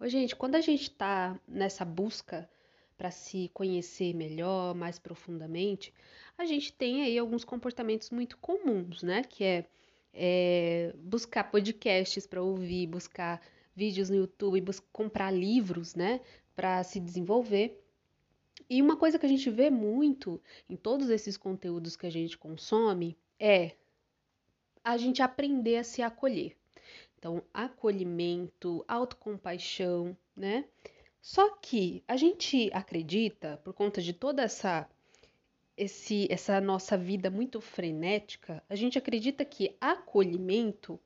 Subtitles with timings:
[0.00, 2.48] Ô, gente, quando a gente está nessa busca
[2.96, 5.92] para se conhecer melhor, mais profundamente,
[6.36, 9.22] a gente tem aí alguns comportamentos muito comuns, né?
[9.24, 9.64] Que é,
[10.14, 13.40] é buscar podcasts para ouvir, buscar
[13.74, 16.20] vídeos no YouTube, comprar livros, né?
[16.54, 17.84] Para se desenvolver.
[18.68, 22.36] E uma coisa que a gente vê muito em todos esses conteúdos que a gente
[22.36, 23.72] consome é
[24.84, 26.57] a gente aprender a se acolher.
[27.18, 30.64] Então, acolhimento, autocompaixão, né?
[31.20, 34.88] Só que a gente acredita, por conta de toda essa
[35.76, 40.98] esse, essa nossa vida muito frenética, a gente acredita que acolhimento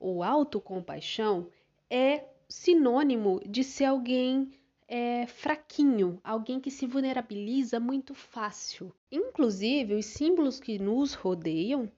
[0.00, 1.48] ou autocompaixão
[1.88, 4.50] é sinônimo de ser alguém
[4.88, 8.92] é, fraquinho, alguém que se vulnerabiliza muito fácil.
[9.10, 11.90] Inclusive, os símbolos que nos rodeiam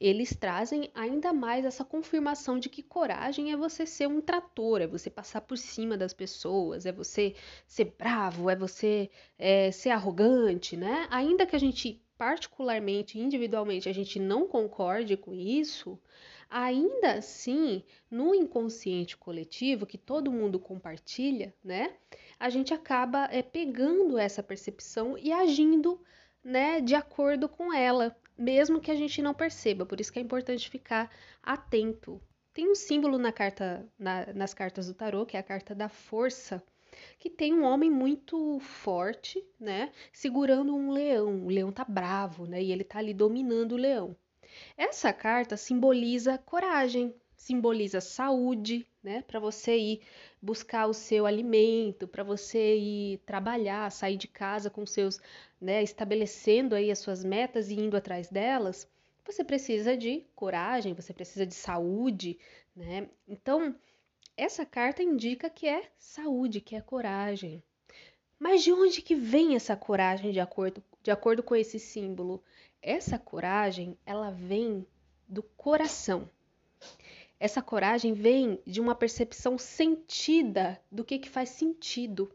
[0.00, 4.86] eles trazem ainda mais essa confirmação de que coragem é você ser um trator, é
[4.86, 7.34] você passar por cima das pessoas, é você
[7.66, 11.06] ser bravo, é você é, ser arrogante, né?
[11.10, 15.98] Ainda que a gente particularmente, individualmente, a gente não concorde com isso,
[16.48, 21.96] ainda assim, no inconsciente coletivo, que todo mundo compartilha, né?
[22.38, 26.00] A gente acaba é, pegando essa percepção e agindo
[26.44, 29.86] né, de acordo com ela mesmo que a gente não perceba.
[29.86, 31.10] Por isso que é importante ficar
[31.42, 32.20] atento.
[32.52, 35.88] Tem um símbolo na carta, na, nas cartas do tarô, que é a carta da
[35.88, 36.62] força,
[37.18, 41.46] que tem um homem muito forte, né, segurando um leão.
[41.46, 44.14] O leão tá bravo, né, e ele tá ali dominando o leão.
[44.76, 49.22] Essa carta simboliza coragem, simboliza saúde, né?
[49.26, 50.02] Para você ir
[50.40, 55.20] buscar o seu alimento, para você ir trabalhar, sair de casa com seus,
[55.60, 58.88] né, estabelecendo aí as suas metas e indo atrás delas,
[59.24, 62.38] você precisa de coragem, você precisa de saúde,
[62.76, 63.08] né?
[63.26, 63.74] Então,
[64.36, 67.60] essa carta indica que é saúde, que é coragem.
[68.38, 72.40] Mas de onde que vem essa coragem de acordo, de acordo com esse símbolo?
[72.80, 74.86] Essa coragem, ela vem
[75.28, 76.28] do coração.
[77.42, 82.32] Essa coragem vem de uma percepção sentida do que, que faz sentido.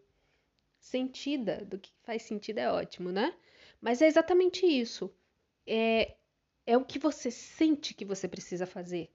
[0.81, 3.34] Sentida do que faz sentido é ótimo, né?
[3.79, 5.09] Mas é exatamente isso.
[5.66, 6.18] É,
[6.66, 9.09] é o que você sente que você precisa fazer.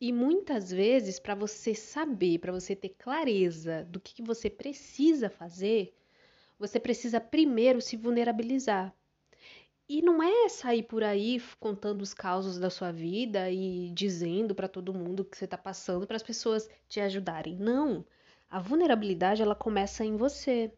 [0.00, 5.28] E muitas vezes, para você saber, para você ter clareza do que, que você precisa
[5.28, 5.94] fazer,
[6.58, 8.96] você precisa primeiro se vulnerabilizar.
[9.92, 14.68] E não é sair por aí contando os causos da sua vida e dizendo para
[14.68, 17.56] todo mundo o que você está passando para as pessoas te ajudarem.
[17.56, 18.06] Não.
[18.48, 20.72] A vulnerabilidade ela começa em você.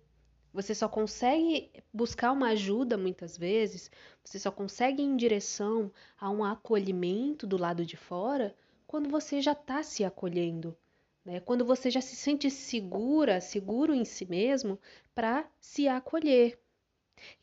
[0.51, 3.91] Você só consegue buscar uma ajuda muitas vezes,
[4.25, 8.57] você só consegue ir em direção a um acolhimento do lado de fora
[8.87, 10.75] quando você já está se acolhendo.
[11.23, 11.39] Né?
[11.39, 14.79] Quando você já se sente segura, seguro em si mesmo
[15.15, 16.62] para se acolher.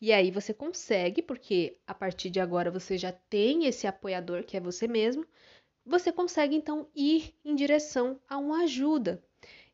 [0.01, 4.57] E aí você consegue, porque a partir de agora você já tem esse apoiador que
[4.57, 5.25] é você mesmo,
[5.85, 9.23] você consegue então ir em direção a uma ajuda.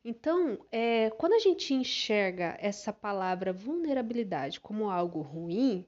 [0.04, 5.84] Então, é, quando a gente enxerga essa palavra vulnerabilidade como algo ruim,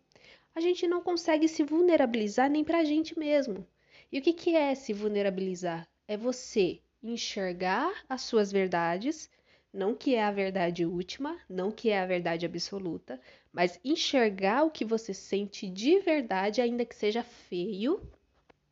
[0.54, 3.64] a gente não consegue se vulnerabilizar nem para a gente mesmo.
[4.10, 5.88] E o que, que é se vulnerabilizar?
[6.08, 9.30] É você enxergar as suas verdades,
[9.72, 13.20] não que é a verdade última, não que é a verdade absoluta,
[13.58, 18.00] mas enxergar o que você sente de verdade, ainda que seja feio,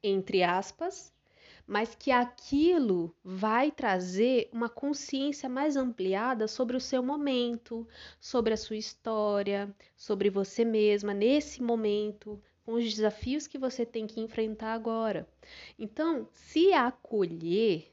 [0.00, 1.12] entre aspas,
[1.66, 7.84] mas que aquilo vai trazer uma consciência mais ampliada sobre o seu momento,
[8.20, 14.06] sobre a sua história, sobre você mesma nesse momento, com os desafios que você tem
[14.06, 15.28] que enfrentar agora.
[15.76, 17.92] Então, se acolher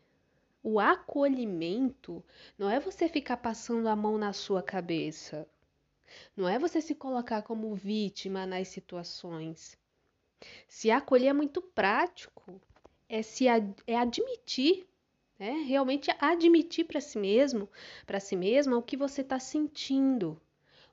[0.61, 2.23] o acolhimento
[2.55, 5.47] não é você ficar passando a mão na sua cabeça.
[6.35, 9.77] Não é você se colocar como vítima nas situações.
[10.67, 12.61] Se acolher é muito prático.
[13.07, 14.87] É se ad é admitir,
[15.39, 17.69] é realmente admitir para si mesmo,
[18.05, 20.41] para si mesma o que você está sentindo.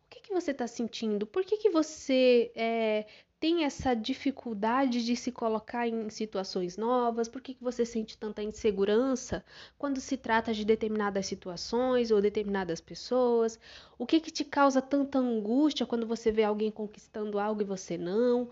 [0.06, 1.26] O que, que você está sentindo?
[1.26, 3.06] Por que, que você é,
[3.40, 7.26] tem essa dificuldade de se colocar em situações novas?
[7.26, 9.42] Por que, que você sente tanta insegurança
[9.78, 13.58] quando se trata de determinadas situações ou determinadas pessoas?
[13.98, 17.96] O que, que te causa tanta angústia quando você vê alguém conquistando algo e você
[17.96, 18.50] não?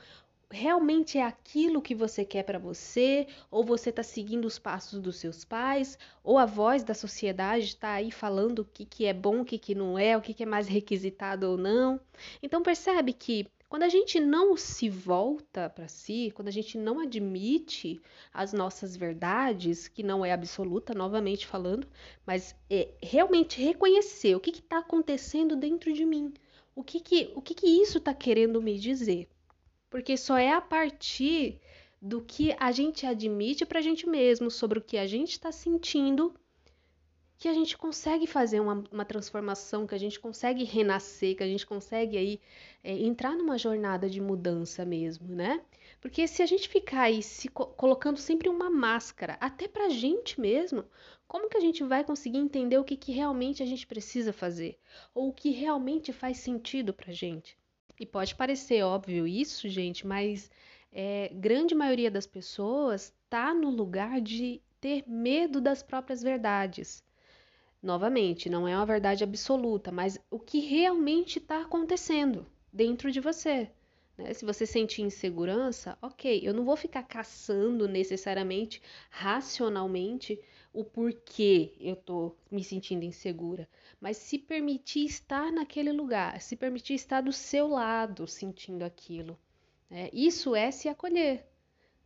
[0.50, 5.16] realmente é aquilo que você quer para você, ou você está seguindo os passos dos
[5.16, 9.42] seus pais, ou a voz da sociedade está aí falando o que, que é bom,
[9.42, 12.00] o que, que não é, o que, que é mais requisitado ou não.
[12.42, 17.00] Então percebe que Quando a gente não se volta para si, quando a gente não
[17.00, 18.00] admite
[18.32, 21.86] as nossas verdades, que não é absoluta, novamente falando,
[22.24, 26.32] mas é realmente reconhecer o que está acontecendo dentro de mim,
[26.74, 29.28] o que, que, o que, que isso está querendo me dizer.
[29.90, 31.60] Porque só é a partir
[32.00, 35.52] do que a gente admite para a gente mesmo sobre o que a gente está
[35.52, 36.32] sentindo
[37.38, 41.46] que a gente consegue fazer uma, uma, transformação, que a gente consegue renascer, que a
[41.46, 42.40] gente consegue aí
[42.82, 45.62] é, entrar numa jornada de mudança mesmo, né?
[46.00, 50.40] Porque se a gente ficar aí se co colocando sempre uma máscara, até pra gente
[50.40, 50.84] mesmo,
[51.28, 54.76] como que a gente vai conseguir entender o que, que realmente a gente precisa fazer?
[55.14, 57.56] Ou o que realmente faz sentido pra gente?
[58.00, 60.50] E pode parecer óbvio isso, gente, mas
[60.92, 67.06] é, grande maioria das pessoas tá no lugar de ter medo das próprias verdades
[67.82, 73.70] Novamente, não é uma verdade absoluta, mas o que realmente está acontecendo dentro de você.
[74.16, 74.34] Né?
[74.34, 80.40] Se você sentir insegurança, ok, eu não vou ficar caçando necessariamente, racionalmente,
[80.72, 83.68] o porquê eu estou me sentindo insegura,
[84.00, 89.38] mas se permitir estar naquele lugar, se permitir estar do seu lado sentindo aquilo.
[89.88, 90.10] Né?
[90.12, 91.46] Isso é se acolher.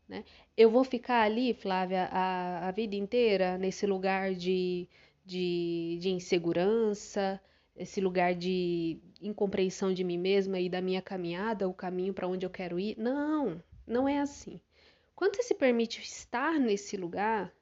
[0.09, 0.25] Né?
[0.57, 4.89] Eu vou ficar ali, Flávia, a, a vida inteira nesse lugar de
[5.25, 7.41] de, de insegurança,
[7.77, 12.45] esse lugar de incompreensão de mim mesma e da minha caminhada, o caminho para onde
[12.45, 12.99] eu quero ir.
[12.99, 14.61] Não, não é assim.
[15.15, 17.53] Quando você se permite estar nesse lugar,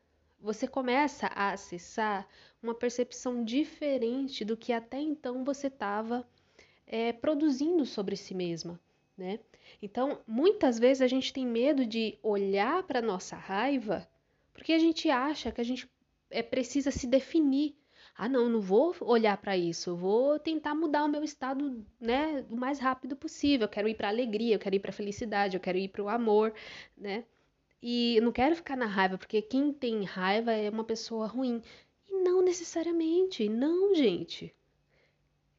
[0.41, 2.27] você começa a acessar
[2.63, 6.27] uma percepção diferente do que até então você estava
[6.87, 8.81] é, produzindo sobre si mesma,
[9.17, 9.39] né?
[9.83, 14.09] Então, muitas vezes a gente tem medo de olhar para nossa raiva
[14.61, 15.89] porque a gente acha que a gente
[16.31, 17.77] é, precisa se definir.
[18.15, 22.45] Ah, não, não vou olhar para isso, eu vou tentar mudar o meu estado, né,
[22.51, 23.65] o mais rápido possível.
[23.65, 26.09] Eu quero ir para alegria, eu quero ir para felicidade, eu quero ir para o
[26.09, 26.53] amor,
[26.97, 27.25] né?
[27.83, 31.63] E eu não quero ficar na raiva, porque quem tem raiva é uma pessoa ruim.
[32.09, 34.55] E não necessariamente, não, gente.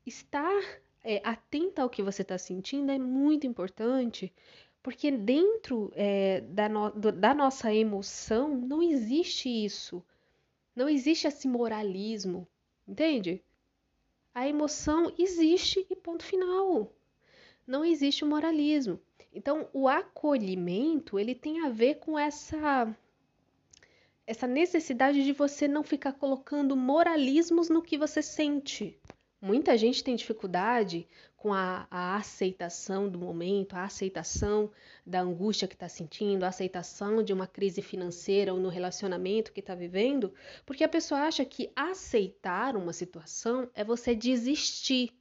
[0.05, 0.61] Estar
[1.03, 4.31] é, atenta ao que você está sentindo é muito importante,
[4.83, 10.03] porque dentro é, da, no, do, da nossa emoção não existe isso.
[10.75, 12.47] Não existe esse moralismo,
[12.87, 13.43] entende?
[14.33, 16.93] A emoção existe e ponto final.
[17.67, 18.99] Não existe o moralismo.
[19.33, 22.95] Então, o acolhimento, ele tem a ver com essa
[24.25, 28.97] essa necessidade de você não ficar colocando moralismos no que você sente.
[29.41, 34.69] Muita gente tem dificuldade com a, a aceitação do momento, a aceitação
[35.03, 39.59] da angústia que está sentindo, a aceitação de uma crise financeira ou no relacionamento que
[39.59, 40.31] está vivendo,
[40.63, 45.11] porque a pessoa acha que aceitar uma situação é você desistir,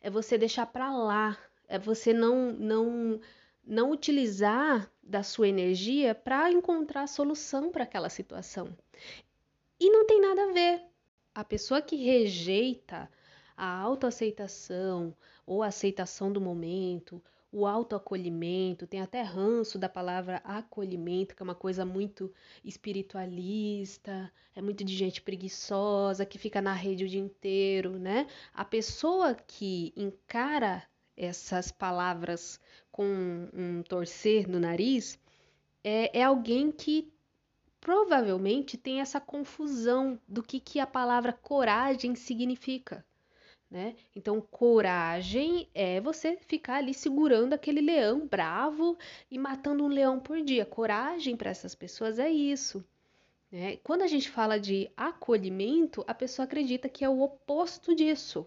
[0.00, 1.38] é você deixar para lá,
[1.68, 3.20] é você não não
[3.64, 8.76] não utilizar da sua energia para encontrar solução para aquela situação.
[9.78, 10.82] E não tem nada a ver.
[11.32, 13.08] A pessoa que rejeita
[13.60, 15.14] a autoaceitação
[15.44, 17.22] ou a aceitação do momento,
[17.52, 22.32] o autoacolhimento, tem até ranço da palavra acolhimento, que é uma coisa muito
[22.64, 28.26] espiritualista, é muito de gente preguiçosa, que fica na rede o dia inteiro, né?
[28.54, 30.82] A pessoa que encara
[31.14, 32.58] essas palavras
[32.90, 33.04] com
[33.52, 35.18] um torcer no nariz
[35.84, 37.12] é, é alguém que
[37.78, 43.04] provavelmente tem essa confusão do que, que a palavra coragem significa
[43.70, 43.94] né?
[44.16, 48.98] Então, coragem é você ficar ali segurando aquele leão bravo
[49.30, 50.66] e matando um leão por dia.
[50.66, 52.84] Coragem para essas pessoas é isso.
[53.50, 53.76] Né?
[53.76, 58.44] Quando a gente fala de acolhimento, a pessoa acredita que é o oposto disso.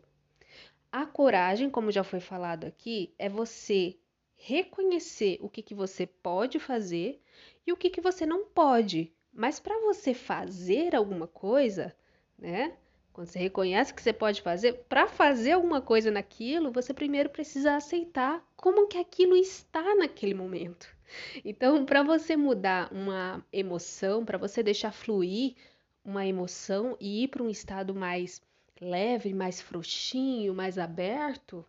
[0.91, 3.97] A coragem, como já foi falado aqui, é você
[4.35, 7.21] reconhecer o que, que você pode fazer
[7.65, 9.13] e o que, que você não pode.
[9.31, 11.95] Mas para você fazer alguma coisa,
[12.37, 12.77] né?
[13.13, 17.75] Quando você reconhece que você pode fazer, para fazer alguma coisa naquilo, você primeiro precisa
[17.75, 20.87] aceitar como que aquilo está naquele momento.
[21.45, 25.53] Então, para você mudar uma emoção, para você deixar fluir
[26.03, 28.41] uma emoção e ir para um estado mais
[28.81, 31.63] leve, mais frouxinho, mais aberto,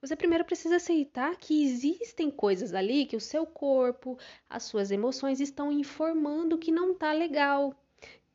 [0.00, 5.38] você primeiro precisa aceitar que existem coisas ali que o seu corpo, as suas emoções
[5.38, 7.72] estão informando que não tá legal,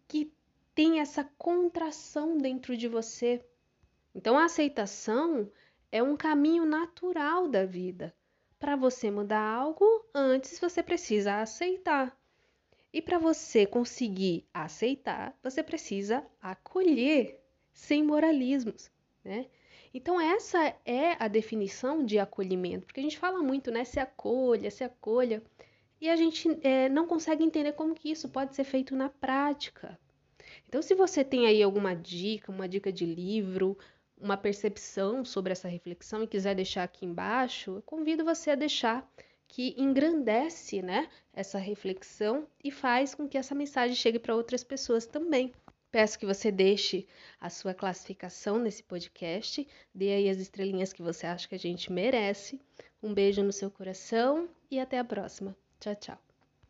[0.08, 0.32] que
[0.78, 3.44] tem essa contração dentro de você.
[4.14, 5.52] Então, a aceitação
[5.92, 8.14] é um caminho natural da vida.
[8.60, 12.16] Para você mudar algo, antes você precisa aceitar.
[12.94, 17.42] E para você conseguir aceitar, você precisa acolher,
[17.74, 18.92] sem moralismos,
[19.26, 19.48] né?
[19.92, 23.84] Então, essa é a definição de acolhimento, porque a gente fala muito, né?
[23.84, 25.42] Se acolha, se acolha,
[26.00, 30.00] e a gente é, não consegue entender como que isso pode ser feito na prática.
[30.68, 33.78] Então, se você tem aí alguma dica, uma dica de livro,
[34.20, 39.10] uma percepção sobre essa reflexão e quiser deixar aqui embaixo, eu convido você a deixar
[39.48, 45.06] que engrandece né, essa reflexão e faz com que essa mensagem chegue para outras pessoas
[45.06, 45.54] também.
[45.90, 47.08] Peço que você deixe
[47.40, 51.92] a sua classificação nesse podcast, dê aí as estrelinhas que você acha que a gente
[51.92, 52.60] merece.
[53.02, 55.56] Um beijo no seu coração e até a próxima.
[55.80, 56.27] Tchau, tchau.